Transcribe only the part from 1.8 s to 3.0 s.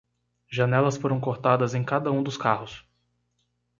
cada um dos carros.